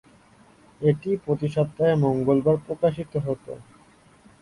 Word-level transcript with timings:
এটি 0.81 1.09
প্রতি 1.23 1.47
সপ্তাহে 1.55 1.93
মঙ্গলবার 2.05 2.57
প্রকাশিত 2.65 3.13
হতো। 3.25 3.51